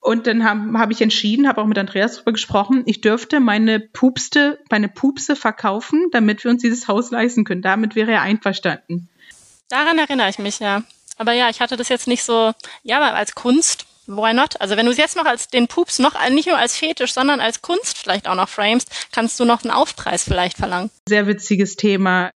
[0.00, 3.80] Und dann habe hab ich entschieden, habe auch mit Andreas darüber gesprochen, ich dürfte meine
[3.80, 7.62] Pupste, meine Pupse verkaufen, damit wir uns dieses Haus leisten können.
[7.62, 9.08] Damit wäre er einverstanden.
[9.68, 10.82] Daran erinnere ich mich, ja.
[11.16, 12.52] Aber ja, ich hatte das jetzt nicht so,
[12.84, 14.60] ja, aber als Kunst, why not?
[14.60, 17.40] Also wenn du es jetzt noch als den Pups noch nicht nur als Fetisch, sondern
[17.40, 20.90] als Kunst vielleicht auch noch framest, kannst du noch einen Aufpreis vielleicht verlangen.
[21.08, 22.30] Sehr witziges Thema.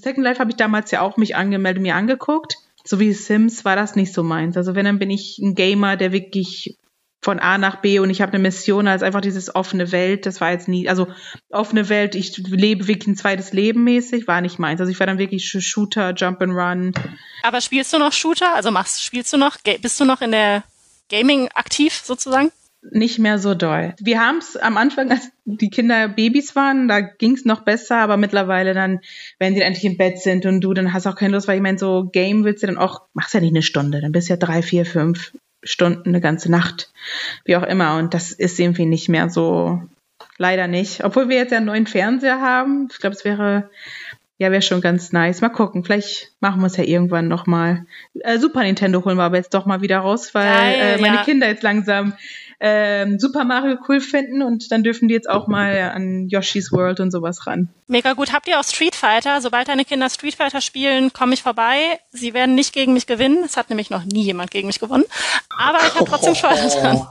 [0.00, 3.76] Second Life habe ich damals ja auch mich angemeldet, mir angeguckt so wie Sims war
[3.76, 4.56] das nicht so meins.
[4.56, 6.76] Also wenn, dann bin ich ein Gamer, der wirklich
[7.22, 10.24] von A nach B und ich habe eine Mission als einfach dieses offene Welt.
[10.24, 11.06] Das war jetzt nie, also
[11.50, 14.80] offene Welt, ich lebe wirklich ein zweites Leben mäßig, war nicht meins.
[14.80, 16.94] Also ich war dann wirklich Shooter, Jump and Run.
[17.42, 18.54] Aber spielst du noch Shooter?
[18.54, 20.64] Also machst, spielst du noch, bist du noch in der
[21.10, 22.50] Gaming aktiv sozusagen?
[22.92, 23.94] Nicht mehr so doll.
[24.00, 27.98] Wir haben es am Anfang, als die Kinder Babys waren, da ging es noch besser,
[27.98, 29.00] aber mittlerweile dann,
[29.38, 31.62] wenn sie endlich im Bett sind und du, dann hast auch keine Lust, weil ich
[31.62, 34.32] meine, so Game willst du dann auch, machst ja nicht eine Stunde, dann bist du
[34.32, 36.92] ja drei, vier, fünf Stunden, eine ganze Nacht,
[37.44, 37.96] wie auch immer.
[37.96, 39.82] Und das ist irgendwie nicht mehr so,
[40.38, 41.04] leider nicht.
[41.04, 42.88] Obwohl wir jetzt ja einen neuen Fernseher haben.
[42.90, 43.70] Ich glaube, es wäre
[44.40, 45.42] ja, wäre schon ganz nice.
[45.42, 47.84] Mal gucken, vielleicht machen wir es ja irgendwann nochmal.
[48.20, 51.16] Äh, Super Nintendo holen wir aber jetzt doch mal wieder raus, weil Geil, äh, meine
[51.16, 51.24] ja.
[51.24, 52.14] Kinder jetzt langsam
[52.60, 57.00] äh, Super Mario cool finden und dann dürfen die jetzt auch mal an Yoshi's World
[57.00, 57.70] und sowas ran.
[57.88, 58.32] Mega gut.
[58.32, 59.40] Habt ihr auch Street Fighter?
[59.40, 61.98] Sobald deine Kinder Street Fighter spielen, komme ich vorbei.
[62.12, 63.42] Sie werden nicht gegen mich gewinnen.
[63.44, 65.04] Es hat nämlich noch nie jemand gegen mich gewonnen.
[65.58, 67.06] Aber ich habe trotzdem Freude dran.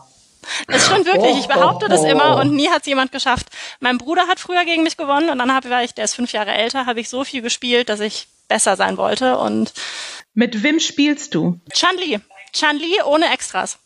[0.67, 1.37] Das stimmt wirklich.
[1.37, 3.47] Ich behaupte das immer und nie hat es jemand geschafft.
[3.79, 6.51] Mein Bruder hat früher gegen mich gewonnen und dann habe ich, der ist fünf Jahre
[6.51, 9.73] älter, habe ich so viel gespielt, dass ich besser sein wollte und.
[10.33, 11.59] Mit wem spielst du?
[11.73, 12.19] Chun-Li.
[12.53, 13.79] Chun-Li ohne Extras.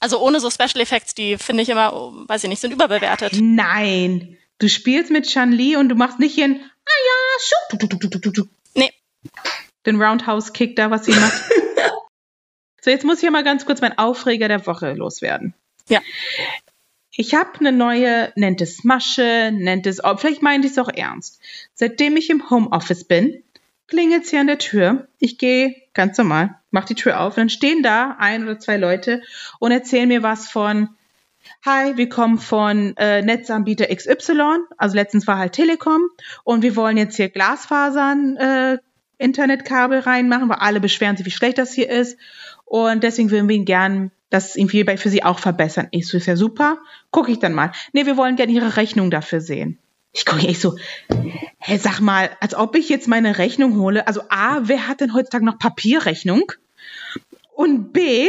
[0.00, 1.92] Also ohne so Special Effects, die finde ich immer,
[2.28, 3.32] weiß ich nicht, sind überbewertet.
[3.40, 4.36] Nein.
[4.58, 8.92] Du spielst mit Chun-Li und du machst nicht in, ah ja, schuh, Nee.
[9.86, 11.42] Den Roundhouse-Kick da, was sie macht.
[12.80, 15.52] So, jetzt muss ich ja mal ganz kurz mein Aufreger der Woche loswerden.
[15.88, 16.00] Ja.
[17.10, 20.88] Ich habe eine neue, nennt es Masche, nennt es, oh, vielleicht meint ich es auch
[20.88, 21.40] ernst.
[21.74, 23.42] Seitdem ich im Homeoffice bin,
[23.88, 25.08] klingelt sie an der Tür.
[25.18, 29.22] Ich gehe ganz normal, mach die Tür auf, dann stehen da ein oder zwei Leute
[29.58, 30.90] und erzählen mir was von,
[31.64, 36.02] Hi, wir kommen von äh, Netzanbieter XY, also letztens war halt Telekom
[36.44, 38.78] und wir wollen jetzt hier Glasfasern äh,
[39.16, 42.18] Internetkabel reinmachen, weil alle beschweren sich, wie schlecht das hier ist
[42.64, 45.88] und deswegen würden wir ihn gern das irgendwie für sie auch verbessern.
[45.90, 46.78] Ich so, ist ja super.
[47.10, 47.72] Gucke ich dann mal.
[47.92, 49.78] Nee, wir wollen gerne ihre Rechnung dafür sehen.
[50.18, 50.74] Ich gucke ich so,
[51.60, 54.08] hä, sag mal, als ob ich jetzt meine Rechnung hole.
[54.08, 56.50] Also A, wer hat denn heutzutage noch Papierrechnung?
[57.52, 58.28] Und B,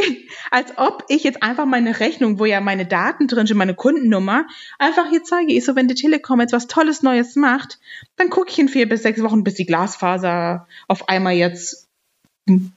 [0.51, 4.45] als ob ich jetzt einfach meine Rechnung, wo ja meine Daten drin sind, meine Kundennummer,
[4.77, 5.51] einfach hier zeige.
[5.51, 7.79] Ich so, wenn die Telekom jetzt was Tolles Neues macht,
[8.17, 11.89] dann gucke ich in vier bis sechs Wochen, bis die Glasfaser auf einmal jetzt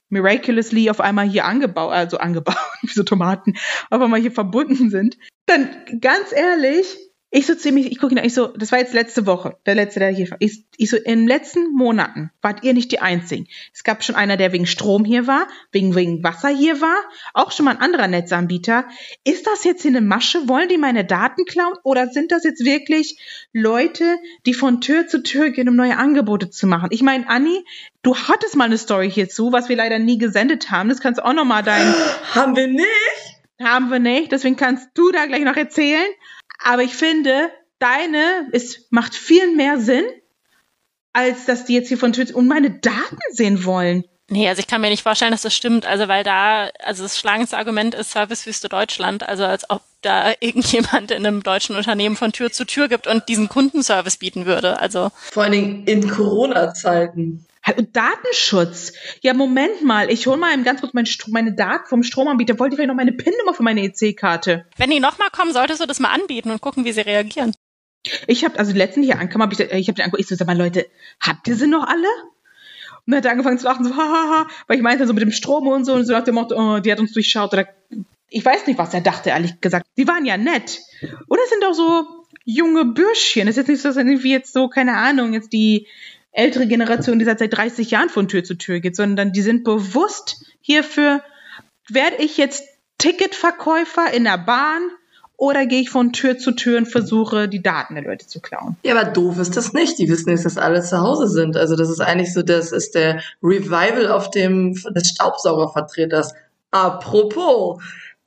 [0.08, 3.58] miraculously auf einmal hier angebaut, also angebaut, wie so Tomaten,
[3.90, 5.68] auf einmal hier verbunden sind, dann
[6.00, 9.24] ganz ehrlich, ich so ziemlich, ich gucke ihn an, ich so, das war jetzt letzte
[9.24, 10.36] Woche, der letzte, der hier war.
[10.38, 13.48] Ich, ich so, in den letzten Monaten wart ihr nicht die Einzigen.
[13.72, 16.96] Es gab schon einer, der wegen Strom hier war, wegen, wegen Wasser hier war,
[17.32, 18.84] auch schon mal ein anderer Netzanbieter.
[19.24, 20.46] Ist das jetzt hier eine Masche?
[20.46, 21.72] Wollen die meine Daten klauen?
[21.84, 23.18] Oder sind das jetzt wirklich
[23.54, 26.90] Leute, die von Tür zu Tür gehen, um neue Angebote zu machen?
[26.92, 27.64] Ich meine, Anni,
[28.02, 30.90] du hattest mal eine Story hierzu, was wir leider nie gesendet haben.
[30.90, 31.94] Das kannst du auch noch mal dein...
[32.34, 33.32] Haben wir nicht?
[33.62, 36.06] Haben wir nicht, deswegen kannst du da gleich noch erzählen.
[36.64, 40.04] Aber ich finde, deine ist, macht viel mehr Sinn,
[41.12, 44.04] als dass die jetzt hier von Twitter und meine Daten sehen wollen.
[44.30, 45.84] Nee, also ich kann mir nicht vorstellen, dass das stimmt.
[45.84, 49.28] Also weil da, also das schlagendste Argument ist Servicewüste Deutschland.
[49.28, 53.28] Also als ob da irgendjemand in einem deutschen Unternehmen von Tür zu Tür gibt und
[53.28, 54.78] diesen Kundenservice bieten würde.
[54.80, 57.44] Also vor allen Dingen in Corona-Zeiten.
[57.92, 58.92] Datenschutz.
[59.22, 62.58] Ja, Moment mal, ich hole mal ganz kurz meine, meine Daten vom Stromanbieter.
[62.58, 64.66] Wollte ich vielleicht noch meine PIN-Nummer für meine EC-Karte?
[64.76, 67.54] Wenn die nochmal kommen, solltest du das mal anbieten und gucken, wie sie reagieren.
[68.26, 70.46] Ich habe, also letzten hier ankam, habe ich, ich habe den angeguckt, ich so, sag
[70.46, 70.86] mal, Leute,
[71.20, 72.08] habt ihr sie noch alle?
[73.06, 75.32] Und dann hat er angefangen zu lachen, so, hahaha, weil ich meinte so mit dem
[75.32, 77.68] Strom und so, und so nach dem Motto, oh, die hat uns durchschaut, oder,
[78.28, 79.86] ich weiß nicht, was er dachte, ehrlich gesagt.
[79.96, 80.80] Die waren ja nett.
[81.26, 83.46] Und es sind doch so junge Bürschchen.
[83.46, 85.86] Das ist jetzt nicht so, dass irgendwie jetzt so, keine Ahnung, jetzt die,
[86.32, 90.44] ältere Generation, die seit 30 Jahren von Tür zu Tür geht, sondern die sind bewusst
[90.60, 91.22] hierfür,
[91.88, 92.64] werde ich jetzt
[92.98, 94.82] Ticketverkäufer in der Bahn
[95.36, 98.76] oder gehe ich von Tür zu Tür und versuche, die Daten der Leute zu klauen?
[98.84, 99.98] Ja, aber doof ist das nicht.
[99.98, 101.56] Die wissen jetzt, dass alle zu Hause sind.
[101.56, 106.34] Also das ist eigentlich so, das ist der Revival auf dem des Staubsaugervertreters.
[106.70, 107.82] Apropos,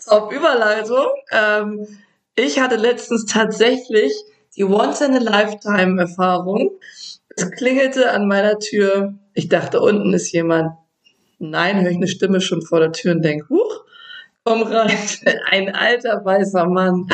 [0.08, 1.08] auf Überleitung.
[1.32, 1.88] Ähm,
[2.36, 4.14] ich hatte letztens tatsächlich
[4.58, 6.72] die Once-in-a-Lifetime-Erfahrung,
[7.36, 9.14] es klingelte an meiner Tür.
[9.34, 10.72] Ich dachte, unten ist jemand.
[11.40, 13.84] Nein, höre ich eine Stimme schon vor der Tür und denke, huch,
[14.46, 14.98] komm rein.
[15.52, 17.08] Ein alter weißer Mann,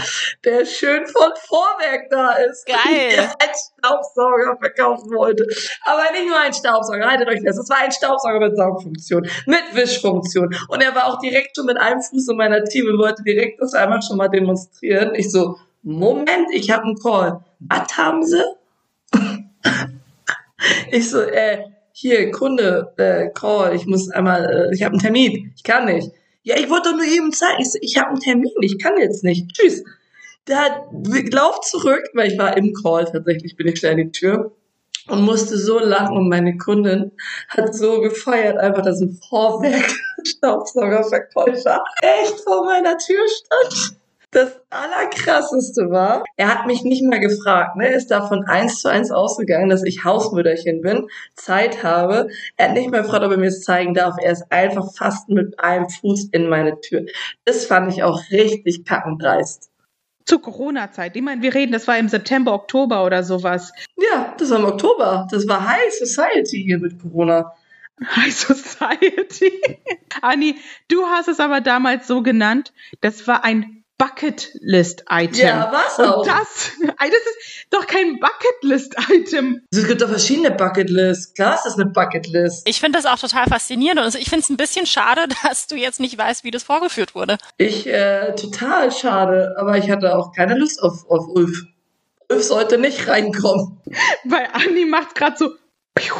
[0.46, 2.68] der schön von Vorwerk da ist.
[2.68, 2.78] Geil.
[3.16, 5.48] Der einen Staubsauger verkaufen wollte.
[5.86, 7.60] Aber nicht nur ein Staubsauger, haltet euch fest.
[7.60, 10.56] Es war ein Staubsauger mit Saugfunktion, mit Wischfunktion.
[10.68, 13.62] Und er war auch direkt schon mit einem Fuß in meiner Team und wollte direkt
[13.62, 15.16] das einmal schon mal demonstrieren.
[15.16, 17.44] Ich so, Moment, ich habe einen Call.
[17.60, 18.44] Was haben sie?
[20.92, 25.54] Ich so, äh, hier, Kunde, äh, Call, ich muss einmal, äh, ich habe einen Termin,
[25.56, 26.12] ich kann nicht.
[26.44, 29.24] Ja, ich wollte doch nur eben zeigen, ich, ich habe einen Termin, ich kann jetzt
[29.24, 29.52] nicht.
[29.54, 29.84] Tschüss.
[30.48, 30.86] Der
[31.32, 34.52] lauf zurück, weil ich war im Call, tatsächlich bin ich schnell in die Tür
[35.08, 37.12] und musste so lachen und meine Kundin
[37.48, 39.92] hat so gefeiert, einfach, dass ein Vorwerk
[40.26, 44.01] Staubsaugerverkäufer echt vor meiner Tür stand.
[44.32, 47.76] Das Allerkrasseste war, er hat mich nicht mal gefragt.
[47.76, 47.90] Ne?
[47.90, 52.30] Er ist davon eins zu eins ausgegangen, dass ich Hausmütterchen bin, Zeit habe.
[52.56, 54.16] Er hat nicht mal gefragt, ob er mir es zeigen darf.
[54.22, 57.06] Er ist einfach fast mit einem Fuß in meine Tür.
[57.44, 59.70] Das fand ich auch richtig kackendreist.
[60.26, 61.18] Zur Corona-Zeit.
[61.18, 63.74] Ich meine, wir reden, das war im September, Oktober oder sowas.
[63.98, 65.28] Ja, das war im Oktober.
[65.30, 67.52] Das war High Society hier mit Corona.
[68.02, 69.62] High Society.
[70.22, 70.56] Anni,
[70.88, 75.36] du hast es aber damals so genannt, das war ein Bucketlist-Item.
[75.36, 76.20] Ja, was auch.
[76.20, 79.62] Und das, das ist doch kein Bucketlist-Item.
[79.72, 81.36] Es gibt doch verschiedene Bucketlists.
[81.36, 82.68] Klar ist das eine Bucketlist.
[82.68, 85.76] Ich finde das auch total faszinierend und ich finde es ein bisschen schade, dass du
[85.76, 87.38] jetzt nicht weißt, wie das vorgeführt wurde.
[87.58, 89.56] Ich, äh, total schade.
[89.60, 91.66] Aber ich hatte auch keine Lust auf, auf Ulf.
[92.32, 93.82] Ulf sollte nicht reinkommen.
[94.24, 95.52] Weil Anni macht gerade so,
[95.94, 96.16] piu,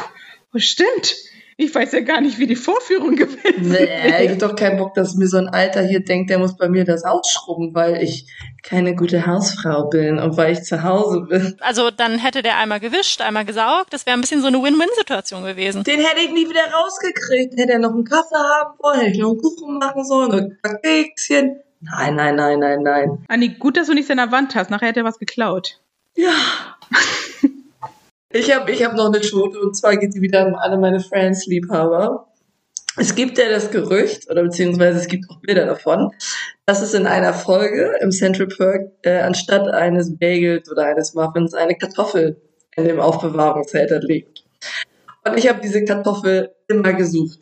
[0.54, 1.16] oh, stimmt.
[1.56, 4.20] Ich weiß ja gar nicht, wie die Vorführung gewesen nee, ist.
[4.20, 6.68] Ich hab doch keinen Bock, dass mir so ein Alter hier denkt, der muss bei
[6.68, 8.26] mir das ausschrubben, weil ich
[8.62, 11.56] keine gute Hausfrau bin und weil ich zu Hause bin.
[11.60, 13.92] Also dann hätte der einmal gewischt, einmal gesaugt.
[13.92, 15.84] Das wäre ein bisschen so eine Win-Win-Situation gewesen.
[15.84, 17.58] Den hätte ich nie wieder rausgekriegt.
[17.58, 20.78] Hätte er noch einen Kaffee haben wollen, hätte ich noch einen Kuchen machen sollen, ein
[20.82, 21.60] Kekschen.
[21.80, 23.24] Nein, nein, nein, nein, nein.
[23.28, 24.70] Anni, gut, dass du nichts an der Wand hast.
[24.70, 25.80] Nachher hätte er was geklaut.
[26.16, 26.30] Ja.
[28.34, 31.00] Ich habe ich hab noch eine Schote und zwar geht die wieder an alle meine
[31.00, 32.28] Friends-Liebhaber.
[32.96, 36.10] Es gibt ja das Gerücht, oder beziehungsweise es gibt auch Bilder davon,
[36.66, 41.54] dass es in einer Folge im Central Park äh, anstatt eines Bagels oder eines Muffins
[41.54, 42.40] eine Kartoffel
[42.76, 44.44] in dem Aufbewahrungshalter liegt.
[45.24, 47.38] Und ich habe diese Kartoffel immer gesucht.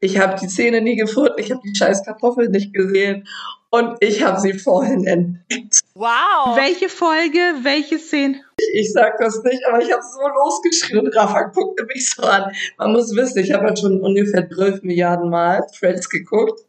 [0.00, 3.26] Ich habe die Szene nie gefunden, ich habe die scheiß Kartoffel nicht gesehen
[3.70, 5.80] und ich habe sie vorhin entdeckt.
[5.94, 6.56] Wow!
[6.56, 8.40] Welche Folge, welche Szene?
[8.72, 12.52] Ich sag das nicht, aber ich habe so losgeschrien und Rafa guckte mich so an.
[12.76, 16.60] Man muss wissen, ich habe ja schon ungefähr 12 Milliarden Mal Friends geguckt.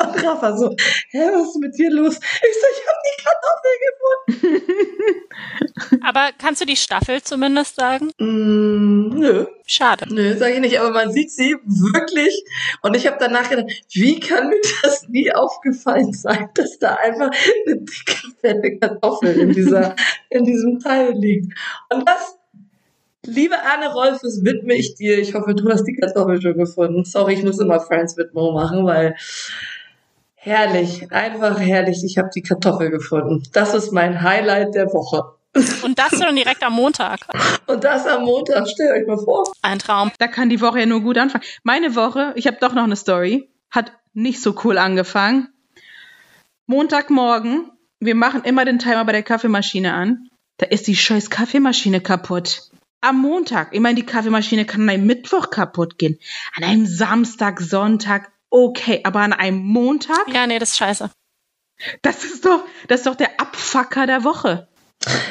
[0.00, 0.70] Und Rafa so,
[1.10, 2.16] hä, was ist mit dir los?
[2.16, 5.24] Ich so, ich habe Kartoffel gefunden.
[6.02, 8.10] Aber kannst du die Staffel zumindest sagen?
[8.18, 9.46] Mm, nö.
[9.66, 10.06] Schade.
[10.12, 12.44] Nö, sage ich nicht, aber man sieht sie wirklich.
[12.82, 17.30] Und ich habe danach gedacht, wie kann mir das nie aufgefallen sein, dass da einfach
[17.66, 19.96] eine dicke, fette Kartoffel in, dieser,
[20.30, 21.54] in diesem Teil liegt.
[21.90, 22.36] Und das
[23.26, 25.18] Liebe Anne Rolfes, widme ich dir.
[25.18, 27.04] Ich hoffe, du hast die Kartoffel schon gefunden.
[27.04, 29.16] Sorry, ich muss immer Friends Widmung machen, weil
[30.44, 32.04] herrlich, einfach herrlich.
[32.04, 33.42] Ich habe die Kartoffel gefunden.
[33.52, 35.24] Das ist mein Highlight der Woche.
[35.82, 37.20] Und das dann direkt am Montag.
[37.66, 39.44] Und das am Montag, stellt euch mal vor.
[39.62, 40.10] Ein Traum.
[40.18, 41.44] Da kann die Woche ja nur gut anfangen.
[41.62, 45.48] Meine Woche, ich habe doch noch eine Story, hat nicht so cool angefangen.
[46.66, 50.28] Montagmorgen, wir machen immer den Timer bei der Kaffeemaschine an.
[50.58, 52.70] Da ist die scheiß Kaffeemaschine kaputt.
[53.00, 56.18] Am Montag, ich meine, die Kaffeemaschine kann an einem Mittwoch kaputt gehen.
[56.56, 60.32] An einem Samstag, Sonntag, okay, aber an einem Montag?
[60.32, 61.10] Ja, nee, das ist scheiße.
[62.02, 64.68] Das ist doch, das ist doch der Abfucker der Woche.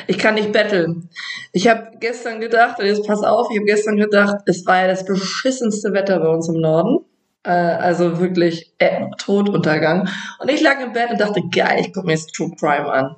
[0.08, 1.10] Ich kann nicht betteln.
[1.54, 4.88] Ich habe gestern gedacht, und jetzt pass auf, ich habe gestern gedacht, es war ja
[4.88, 7.06] das beschissenste Wetter bei uns im Norden.
[7.44, 10.10] Äh, also wirklich äh, Toduntergang.
[10.40, 13.16] Und ich lag im Bett und dachte, geil, ich gucke mir jetzt True Crime an.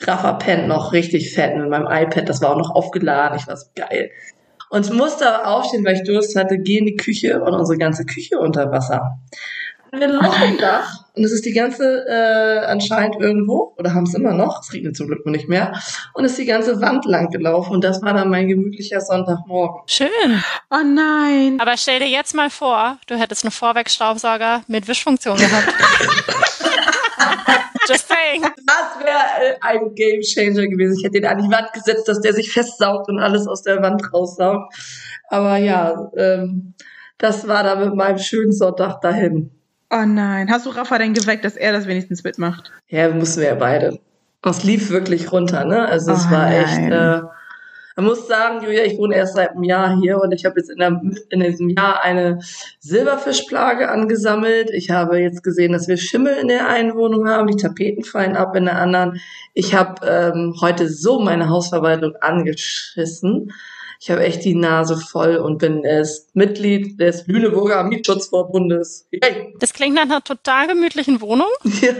[0.00, 3.56] Rafa pennt noch richtig fett mit meinem iPad, das war auch noch aufgeladen, ich war
[3.56, 4.10] so geil.
[4.74, 8.40] Und musste aufstehen, weil ich Durst hatte, geh in die Küche und unsere ganze Küche
[8.40, 9.20] unter Wasser.
[9.92, 14.02] Wir ein Loch im Dach und es ist die ganze äh, anscheinend irgendwo, oder haben
[14.02, 15.80] es immer noch, es regnet zum Glück noch nicht mehr,
[16.14, 19.82] und ist die ganze Wand lang gelaufen und das war dann mein gemütlicher Sonntagmorgen.
[19.86, 20.08] Schön.
[20.72, 21.56] Oh nein.
[21.60, 25.68] Aber stell dir jetzt mal vor, du hättest einen Vorwegstaubsauger mit Wischfunktion gehabt.
[27.88, 28.42] Just saying.
[28.66, 30.96] Das wäre äh, ein Game Changer gewesen.
[30.98, 33.82] Ich hätte den an die Wand gesetzt, dass der sich festsaugt und alles aus der
[33.82, 34.74] Wand raussaugt.
[35.28, 36.74] Aber ja, ähm,
[37.18, 39.50] das war da mit meinem schönen Sonntag dahin.
[39.90, 40.50] Oh nein.
[40.50, 42.72] Hast du Rafa denn geweckt, dass er das wenigstens mitmacht?
[42.88, 43.98] Ja, mussten wir ja beide.
[44.46, 45.86] Es lief wirklich runter, ne?
[45.86, 46.80] Also es Oh war echt.
[46.80, 46.92] nein.
[46.92, 47.22] Äh,
[47.96, 50.70] man muss sagen, Julia, ich wohne erst seit einem Jahr hier und ich habe jetzt
[50.70, 52.40] in, der, in diesem Jahr eine
[52.80, 54.70] Silberfischplage angesammelt.
[54.70, 58.36] Ich habe jetzt gesehen, dass wir Schimmel in der einen Wohnung haben, die Tapeten fallen
[58.36, 59.20] ab in der anderen.
[59.52, 63.52] Ich habe ähm, heute so meine Hausverwaltung angeschissen.
[64.04, 69.08] Ich habe echt die Nase voll und bin erst Mitglied des Lüneburger Mietschutzverbundes.
[69.10, 69.54] Yay!
[69.58, 71.46] Das klingt nach einer total gemütlichen Wohnung.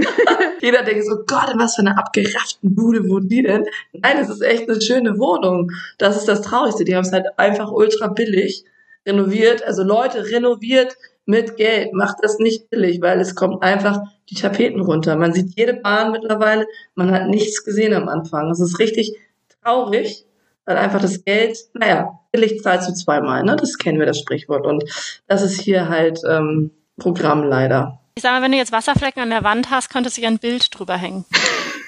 [0.60, 3.64] Jeder denkt so, Gott, in was für einer abgerafften Bude wohnt die denn?
[3.94, 5.70] Nein, es ist echt eine schöne Wohnung.
[5.96, 6.84] Das ist das Traurigste.
[6.84, 8.64] Die haben es halt einfach ultra billig
[9.06, 9.64] renoviert.
[9.64, 11.94] Also Leute, renoviert mit Geld.
[11.94, 15.16] Macht das nicht billig, weil es kommt einfach die Tapeten runter.
[15.16, 16.66] Man sieht jede Bahn mittlerweile.
[16.96, 18.50] Man hat nichts gesehen am Anfang.
[18.50, 19.16] Das ist richtig
[19.62, 20.26] traurig,
[20.66, 23.56] weil einfach das Geld, naja, billig zahlst du zweimal, ne?
[23.56, 24.66] Das kennen wir, das Sprichwort.
[24.66, 24.84] Und
[25.26, 28.00] das ist hier halt ähm, Programm leider.
[28.14, 30.38] Ich sag mal, wenn du jetzt Wasserflecken an der Wand hast, könntest du ja ein
[30.38, 31.24] Bild drüber hängen.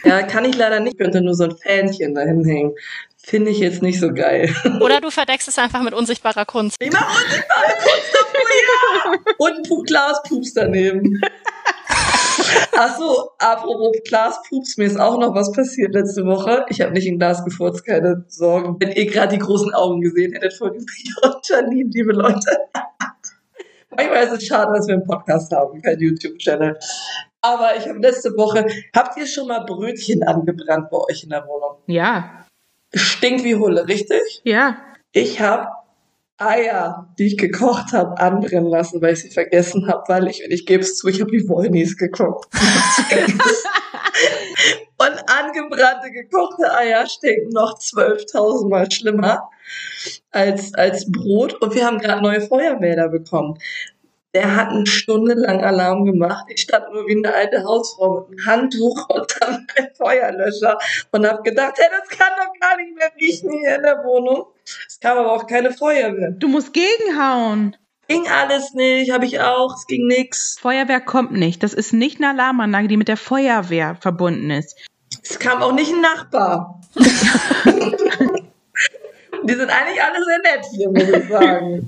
[0.06, 0.94] Ja, kann ich leider nicht.
[0.94, 2.74] Ich könnte nur so ein Fähnchen dahin hängen.
[3.16, 4.54] Finde ich jetzt nicht so geil.
[4.80, 6.76] Oder du verdeckst es einfach mit unsichtbarer Kunst.
[6.78, 9.34] Ich mach unsichtbare Kunst dafür, ja!
[9.38, 11.20] Und ein Glaspups daneben.
[12.76, 16.66] Ach so, apropos Glaspups, mir ist auch noch was passiert letzte Woche.
[16.68, 18.76] Ich habe nicht in Glas gefurzt, keine Sorgen.
[18.78, 20.72] Wenn ihr gerade die großen Augen gesehen hättet von
[21.42, 22.58] Janine, liebe Leute.
[23.96, 26.78] Manchmal ist es schade, dass wir einen Podcast haben, kein YouTube-Channel.
[27.40, 31.46] Aber ich habe letzte Woche, habt ihr schon mal Brötchen angebrannt bei euch in der
[31.46, 31.78] Wohnung?
[31.86, 32.44] Ja.
[32.94, 34.42] Stinkt wie Hulle, richtig?
[34.44, 34.78] Ja.
[35.12, 35.68] Ich habe
[36.38, 40.66] Eier, die ich gekocht habe, anbrennen lassen, weil ich sie vergessen habe, weil ich, ich
[40.66, 42.48] gebe es zu, ich habe die Wollnies gekocht.
[44.98, 49.50] Und angebrannte, gekochte Eier stinken noch 12.000 Mal schlimmer
[50.30, 51.54] als, als Brot.
[51.60, 53.58] Und wir haben gerade neue Feuermelder bekommen.
[54.34, 56.46] Der hat eine Stunde lang Alarm gemacht.
[56.48, 59.08] Ich stand nur wie eine alte Hausfrau mit einem Handtuch
[59.40, 60.78] einem Feuerlöscher
[61.12, 64.46] und habe gedacht, hey, das kann doch gar nicht mehr riechen hier in der Wohnung.
[64.86, 66.32] Es kam aber auch keine Feuerwehr.
[66.32, 67.76] Du musst gegenhauen.
[68.08, 70.58] Ging alles nicht, habe ich auch, es ging nix.
[70.60, 71.62] Feuerwehr kommt nicht.
[71.62, 74.76] Das ist nicht eine Alarmanlage, die mit der Feuerwehr verbunden ist.
[75.22, 76.80] Es kam auch nicht ein Nachbar.
[79.48, 81.86] Die sind eigentlich alle sehr nett hier, muss ich sagen.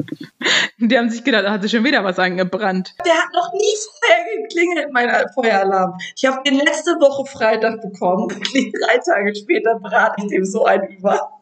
[0.79, 2.95] Die haben sich gedacht, da hat sich schon wieder was angebrannt.
[3.05, 5.99] Der hat noch nie vorher geklingelt, mein Feueralarm.
[6.17, 8.29] Ich habe den letzte Woche Freitag bekommen.
[8.53, 11.38] Drei Tage später brate ich dem so ein über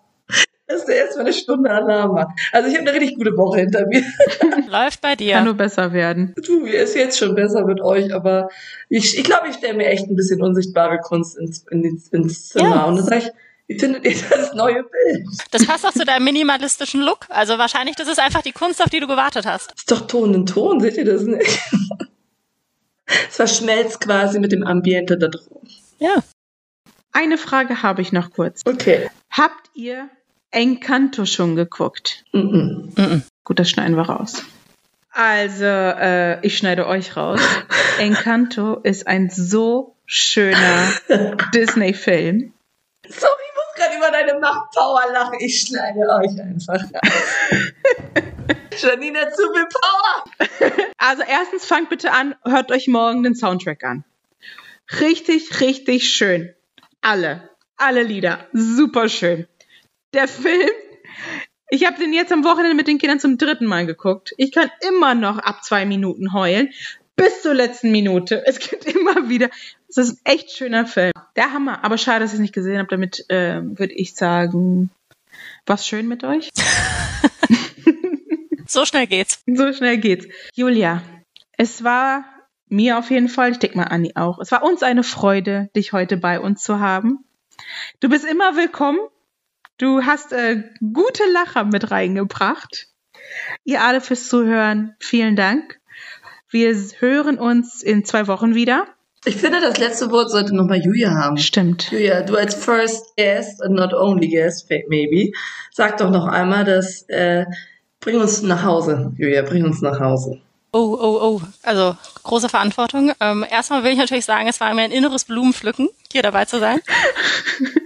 [0.66, 2.28] dass der erst mal eine Stunde Alarm hat.
[2.52, 4.02] Also ich habe eine richtig gute Woche hinter mir.
[4.68, 5.34] Läuft bei dir.
[5.34, 6.34] Kann nur besser werden.
[6.44, 8.48] Du, mir ist jetzt schon besser mit euch, aber
[8.88, 12.76] ich, ich glaube, ich stelle mir echt ein bisschen unsichtbare Kunst ins, ins, ins Zimmer.
[12.76, 12.84] Ja.
[12.84, 13.30] Und dann sage ich,
[13.68, 15.26] wie findet ihr das neue Bild?
[15.50, 17.26] Das passt auch zu deinem minimalistischen Look.
[17.28, 19.72] Also wahrscheinlich, das ist einfach die Kunst, auf die du gewartet hast.
[19.72, 21.60] Das ist doch Ton in Ton, seht ihr das nicht?
[23.28, 25.62] Es verschmelzt quasi mit dem Ambiente da drum.
[26.00, 26.24] Ja.
[27.12, 28.62] Eine Frage habe ich noch kurz.
[28.66, 29.08] Okay.
[29.30, 30.10] Habt ihr
[30.50, 32.24] Encanto schon geguckt?
[32.32, 33.00] Mm -mm.
[33.00, 34.42] Mm Gut, das schneiden wir raus.
[35.10, 37.40] Also, äh, ich schneide euch raus.
[37.98, 40.92] Encanto ist ein so schöner
[41.54, 42.52] Disney-Film.
[43.08, 45.38] Sorry, ich muss gerade über deine Machtpower lachen.
[45.40, 46.82] Ich schneide euch einfach
[48.78, 50.24] Janina, zu viel Power!
[50.98, 54.04] Also, erstens fangt bitte an, hört euch morgen den Soundtrack an.
[55.00, 56.54] Richtig, richtig schön.
[57.00, 57.48] Alle.
[57.76, 58.40] Alle Lieder.
[58.52, 59.46] Super schön
[60.16, 60.70] der Film.
[61.68, 64.32] Ich habe den jetzt am Wochenende mit den Kindern zum dritten Mal geguckt.
[64.36, 66.70] Ich kann immer noch ab zwei Minuten heulen.
[67.16, 68.42] Bis zur letzten Minute.
[68.46, 69.50] Es gibt immer wieder.
[69.88, 71.12] Es ist ein echt schöner Film.
[71.34, 71.84] Der Hammer.
[71.84, 72.88] Aber schade, dass ich es nicht gesehen habe.
[72.88, 74.90] Damit äh, würde ich sagen,
[75.66, 76.50] was schön mit euch.
[78.66, 79.42] so schnell geht's.
[79.46, 80.26] So schnell geht's.
[80.54, 81.02] Julia,
[81.56, 82.24] es war
[82.68, 85.92] mir auf jeden Fall, ich denke mal Anni auch, es war uns eine Freude, dich
[85.92, 87.24] heute bei uns zu haben.
[88.00, 88.98] Du bist immer willkommen.
[89.78, 90.62] Du hast äh,
[90.94, 92.86] gute Lacher mit reingebracht.
[93.64, 95.78] Ihr alle fürs Zuhören, vielen Dank.
[96.48, 98.86] Wir hören uns in zwei Wochen wieder.
[99.26, 101.36] Ich finde, das letzte Wort sollte nochmal Julia haben.
[101.36, 101.90] Stimmt.
[101.90, 105.32] Julia, du als First Guest and not only Guest, maybe,
[105.72, 107.44] sag doch noch einmal, dass äh,
[108.00, 110.40] bring uns nach Hause, Julia, bring uns nach Hause.
[110.72, 111.42] Oh, oh, oh.
[111.62, 113.12] Also große Verantwortung.
[113.20, 116.60] Ähm, erstmal will ich natürlich sagen, es war mir ein inneres Blumenpflücken, hier dabei zu
[116.60, 116.80] sein.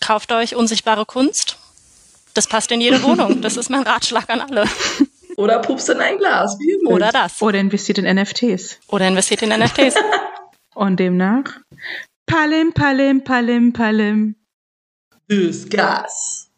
[0.00, 1.58] kauft euch unsichtbare Kunst.
[2.34, 3.42] Das passt in jede Wohnung.
[3.42, 4.64] Das ist mein Ratschlag an alle.
[5.36, 6.56] Oder pupst in ein Glas.
[6.58, 7.40] Wie Oder das.
[7.40, 8.78] Oder investiert in NFTs.
[8.88, 9.94] Oder investiert in NFTs.
[10.74, 11.44] Und demnach
[12.26, 14.36] Palim, Palim, Palim, Palim.
[15.28, 16.48] Das Gas.